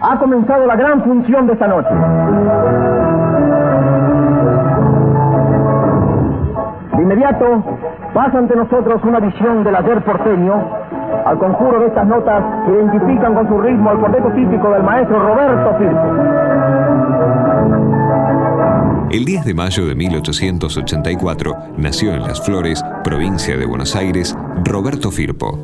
Ha 0.00 0.18
comenzado 0.18 0.66
la 0.66 0.74
gran 0.74 1.04
función 1.04 1.46
de 1.46 1.52
esta 1.52 1.68
noche. 1.68 1.90
De 6.96 7.02
inmediato 7.02 7.64
pasa 8.12 8.38
ante 8.38 8.56
nosotros 8.56 9.00
una 9.04 9.20
visión 9.20 9.62
del 9.62 9.76
ayer 9.76 10.02
porteño 10.02 10.54
al 11.24 11.38
conjuro 11.38 11.80
de 11.80 11.86
estas 11.86 12.06
notas 12.06 12.42
que 12.66 12.72
identifican 12.72 13.34
con 13.34 13.46
su 13.46 13.60
ritmo 13.60 13.90
al 13.90 14.00
cuarteto 14.00 14.32
típico 14.32 14.70
del 14.70 14.82
maestro 14.82 15.18
Roberto 15.20 15.78
Firpo. 15.78 16.00
El 19.10 19.24
10 19.24 19.44
de 19.44 19.54
mayo 19.54 19.86
de 19.86 19.94
1884 19.94 21.54
nació 21.76 22.12
en 22.14 22.22
Las 22.22 22.44
Flores, 22.44 22.84
provincia 23.04 23.56
de 23.56 23.66
Buenos 23.66 23.94
Aires, 23.94 24.36
Roberto 24.64 25.10
Firpo. 25.10 25.58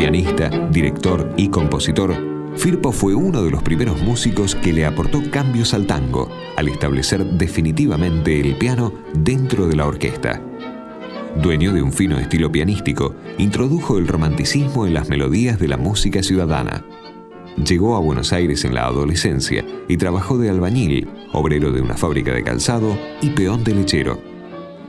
Pianista, 0.00 0.48
director 0.70 1.30
y 1.36 1.50
compositor, 1.50 2.16
Firpo 2.56 2.90
fue 2.90 3.14
uno 3.14 3.42
de 3.42 3.50
los 3.50 3.62
primeros 3.62 4.00
músicos 4.00 4.54
que 4.54 4.72
le 4.72 4.86
aportó 4.86 5.20
cambios 5.30 5.74
al 5.74 5.86
tango, 5.86 6.30
al 6.56 6.68
establecer 6.68 7.22
definitivamente 7.22 8.40
el 8.40 8.56
piano 8.56 8.94
dentro 9.12 9.68
de 9.68 9.76
la 9.76 9.86
orquesta. 9.86 10.40
Dueño 11.42 11.74
de 11.74 11.82
un 11.82 11.92
fino 11.92 12.18
estilo 12.18 12.50
pianístico, 12.50 13.14
introdujo 13.36 13.98
el 13.98 14.08
romanticismo 14.08 14.86
en 14.86 14.94
las 14.94 15.10
melodías 15.10 15.58
de 15.58 15.68
la 15.68 15.76
música 15.76 16.22
ciudadana. 16.22 16.82
Llegó 17.62 17.94
a 17.94 18.00
Buenos 18.00 18.32
Aires 18.32 18.64
en 18.64 18.74
la 18.74 18.86
adolescencia 18.86 19.66
y 19.86 19.98
trabajó 19.98 20.38
de 20.38 20.48
albañil, 20.48 21.10
obrero 21.34 21.72
de 21.72 21.82
una 21.82 21.98
fábrica 21.98 22.32
de 22.32 22.42
calzado 22.42 22.96
y 23.20 23.28
peón 23.28 23.64
de 23.64 23.74
lechero. 23.74 24.18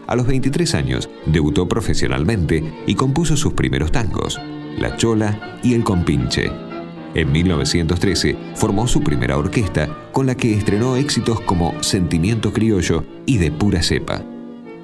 A 0.08 0.16
los 0.16 0.26
23 0.26 0.74
años 0.74 1.10
debutó 1.26 1.68
profesionalmente 1.68 2.64
y 2.88 2.96
compuso 2.96 3.36
sus 3.36 3.52
primeros 3.52 3.92
tangos, 3.92 4.40
La 4.78 4.96
Chola 4.98 5.60
y 5.64 5.74
El 5.74 5.84
Compinche. 5.84 6.52
En 7.14 7.32
1913 7.32 8.36
formó 8.56 8.88
su 8.88 9.04
primera 9.04 9.38
orquesta 9.38 9.88
con 10.12 10.28
la 10.28 10.36
que 10.36 10.54
estrenó 10.54 10.96
éxitos 10.96 11.42
como 11.42 11.74
Sentimiento 11.84 12.54
Criollo 12.54 13.04
y 13.26 13.38
De 13.38 13.52
Pura 13.52 13.84
Cepa. 13.84 14.22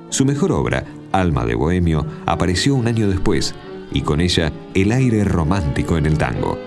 Su 0.10 0.26
mejor 0.26 0.52
obra, 0.52 0.84
Alma 1.12 1.46
de 1.46 1.56
Bohemio, 1.56 2.06
apareció 2.26 2.76
un 2.76 2.88
año 2.88 3.08
después 3.08 3.56
y 3.92 4.02
con 4.02 4.20
ella 4.20 4.52
el 4.74 4.92
aire 4.92 5.24
romántico 5.24 5.98
en 5.98 6.06
el 6.06 6.18
tango. 6.18 6.58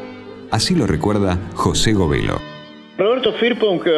Así 0.50 0.74
lo 0.74 0.86
recuerda 0.86 1.38
José 1.54 1.92
Govelo. 1.92 2.40
Roberto 2.96 3.32
Firpo, 3.34 3.68
aunque 3.68 3.90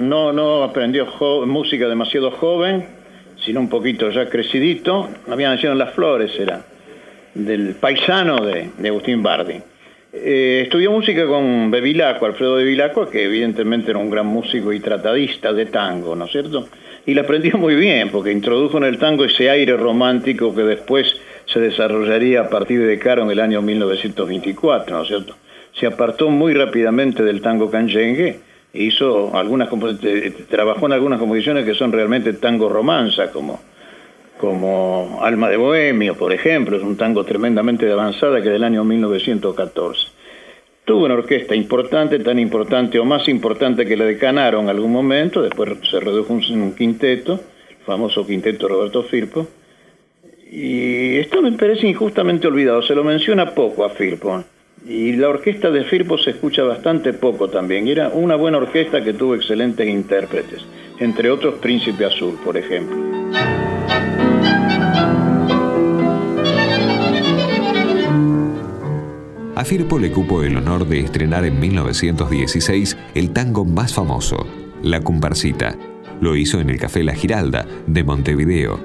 no, 0.00 0.32
no 0.32 0.62
aprendió 0.62 1.06
música 1.46 1.88
demasiado 1.88 2.30
joven, 2.30 2.86
sino 3.44 3.60
un 3.60 3.68
poquito 3.68 4.10
ya 4.10 4.28
crecidito, 4.28 5.08
había 5.28 5.50
nacido 5.50 5.72
en 5.72 5.78
Las 5.78 5.94
Flores, 5.94 6.32
era 6.38 6.64
del 7.36 7.74
paisano 7.74 8.44
de, 8.44 8.70
de 8.78 8.88
Agustín 8.88 9.22
Bardi. 9.22 9.60
Eh, 10.12 10.62
estudió 10.64 10.90
música 10.90 11.26
con 11.26 11.70
Bevilacqua, 11.70 12.28
Alfredo 12.28 12.54
Bevilacqua, 12.54 13.10
que 13.10 13.24
evidentemente 13.24 13.90
era 13.90 13.98
un 13.98 14.08
gran 14.08 14.26
músico 14.26 14.72
y 14.72 14.80
tratadista 14.80 15.52
de 15.52 15.66
tango, 15.66 16.16
¿no 16.16 16.24
es 16.24 16.32
cierto? 16.32 16.68
Y 17.04 17.14
la 17.14 17.22
aprendió 17.22 17.58
muy 17.58 17.74
bien, 17.74 18.08
porque 18.10 18.32
introdujo 18.32 18.78
en 18.78 18.84
el 18.84 18.98
tango 18.98 19.24
ese 19.24 19.50
aire 19.50 19.76
romántico 19.76 20.54
que 20.54 20.62
después 20.62 21.14
se 21.44 21.60
desarrollaría 21.60 22.40
a 22.40 22.48
partir 22.48 22.86
de 22.86 22.98
Caro 22.98 23.24
en 23.24 23.30
el 23.30 23.40
año 23.40 23.60
1924, 23.60 24.96
¿no 24.96 25.02
es 25.02 25.08
cierto? 25.08 25.36
Se 25.78 25.86
apartó 25.86 26.30
muy 26.30 26.54
rápidamente 26.54 27.22
del 27.22 27.42
tango 27.42 27.70
canyengue 27.70 28.40
e 28.72 28.82
hizo 28.82 29.36
algunas 29.36 29.68
trabajó 30.48 30.86
en 30.86 30.92
algunas 30.92 31.18
composiciones 31.18 31.66
que 31.66 31.74
son 31.74 31.92
realmente 31.92 32.32
tango 32.32 32.68
romanza, 32.70 33.30
como 33.30 33.60
como 34.38 35.18
Alma 35.22 35.48
de 35.48 35.56
Bohemio, 35.56 36.16
por 36.16 36.32
ejemplo, 36.32 36.76
es 36.76 36.82
un 36.82 36.96
tango 36.96 37.24
tremendamente 37.24 37.90
avanzada 37.90 38.42
que 38.42 38.50
del 38.50 38.64
año 38.64 38.84
1914. 38.84 40.08
Tuvo 40.84 41.06
una 41.06 41.14
orquesta 41.14 41.54
importante, 41.54 42.18
tan 42.20 42.38
importante 42.38 42.98
o 42.98 43.04
más 43.04 43.28
importante 43.28 43.84
que 43.86 43.96
la 43.96 44.04
de 44.04 44.18
Canaro 44.18 44.60
en 44.60 44.68
algún 44.68 44.92
momento, 44.92 45.42
después 45.42 45.70
se 45.90 46.00
redujo 46.00 46.38
en 46.48 46.62
un 46.62 46.74
quinteto, 46.74 47.40
el 47.70 47.84
famoso 47.84 48.26
quinteto 48.26 48.68
Roberto 48.68 49.02
Firpo, 49.02 49.48
y 50.48 51.16
esto 51.16 51.42
me 51.42 51.52
parece 51.52 51.88
injustamente 51.88 52.46
olvidado, 52.46 52.82
se 52.82 52.94
lo 52.94 53.02
menciona 53.02 53.52
poco 53.52 53.84
a 53.84 53.90
Firpo, 53.90 54.44
y 54.86 55.14
la 55.14 55.28
orquesta 55.28 55.70
de 55.70 55.82
Firpo 55.84 56.18
se 56.18 56.30
escucha 56.30 56.62
bastante 56.62 57.14
poco 57.14 57.48
también, 57.48 57.88
era 57.88 58.10
una 58.10 58.36
buena 58.36 58.58
orquesta 58.58 59.02
que 59.02 59.14
tuvo 59.14 59.34
excelentes 59.34 59.88
intérpretes, 59.88 60.64
entre 61.00 61.30
otros 61.30 61.54
Príncipe 61.54 62.04
Azul, 62.04 62.38
por 62.44 62.56
ejemplo. 62.56 63.55
A 69.56 69.64
Firpo 69.64 69.98
le 69.98 70.12
cupo 70.12 70.42
el 70.42 70.54
honor 70.58 70.86
de 70.86 71.00
estrenar 71.00 71.46
en 71.46 71.58
1916 71.58 72.94
el 73.14 73.30
tango 73.30 73.64
más 73.64 73.94
famoso, 73.94 74.46
La 74.82 75.00
Comparsita. 75.00 75.78
Lo 76.20 76.36
hizo 76.36 76.60
en 76.60 76.68
el 76.68 76.78
Café 76.78 77.02
La 77.02 77.14
Giralda, 77.14 77.66
de 77.86 78.04
Montevideo. 78.04 78.78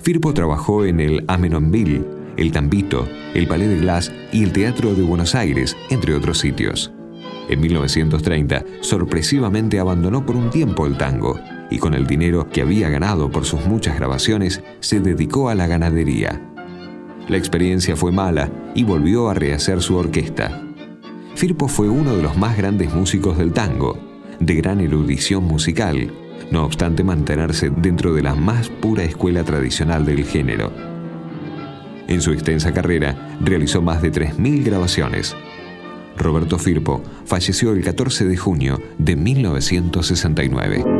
Firpo 0.00 0.32
trabajó 0.32 0.86
en 0.86 1.00
el 1.00 1.22
Amenonville, 1.28 2.02
el 2.38 2.50
Tambito, 2.50 3.06
el 3.34 3.46
Palais 3.46 3.68
de 3.68 3.76
Glass 3.76 4.10
y 4.32 4.42
el 4.42 4.54
Teatro 4.54 4.94
de 4.94 5.02
Buenos 5.02 5.34
Aires, 5.34 5.76
entre 5.90 6.14
otros 6.14 6.38
sitios. 6.38 6.90
En 7.50 7.60
1930, 7.60 8.64
sorpresivamente 8.80 9.80
abandonó 9.80 10.24
por 10.24 10.34
un 10.34 10.48
tiempo 10.48 10.86
el 10.86 10.96
tango 10.96 11.38
y 11.70 11.76
con 11.76 11.92
el 11.92 12.06
dinero 12.06 12.48
que 12.48 12.62
había 12.62 12.88
ganado 12.88 13.30
por 13.30 13.44
sus 13.44 13.66
muchas 13.66 13.96
grabaciones, 13.96 14.62
se 14.80 15.00
dedicó 15.00 15.50
a 15.50 15.54
la 15.54 15.66
ganadería. 15.66 16.40
La 17.28 17.36
experiencia 17.36 17.96
fue 17.96 18.12
mala 18.12 18.50
y 18.74 18.84
volvió 18.84 19.28
a 19.28 19.34
rehacer 19.34 19.82
su 19.82 19.96
orquesta. 19.96 20.62
Firpo 21.34 21.68
fue 21.68 21.88
uno 21.88 22.16
de 22.16 22.22
los 22.22 22.36
más 22.36 22.56
grandes 22.56 22.92
músicos 22.92 23.38
del 23.38 23.52
tango, 23.52 23.98
de 24.40 24.54
gran 24.54 24.80
erudición 24.80 25.44
musical, 25.44 26.12
no 26.50 26.64
obstante 26.64 27.04
mantenerse 27.04 27.70
dentro 27.70 28.14
de 28.14 28.22
la 28.22 28.34
más 28.34 28.68
pura 28.68 29.04
escuela 29.04 29.44
tradicional 29.44 30.04
del 30.04 30.24
género. 30.24 30.72
En 32.08 32.20
su 32.20 32.32
extensa 32.32 32.72
carrera 32.72 33.36
realizó 33.40 33.80
más 33.80 34.02
de 34.02 34.10
3.000 34.10 34.64
grabaciones. 34.64 35.36
Roberto 36.16 36.58
Firpo 36.58 37.02
falleció 37.24 37.72
el 37.72 37.84
14 37.84 38.26
de 38.26 38.36
junio 38.36 38.80
de 38.98 39.16
1969. 39.16 40.99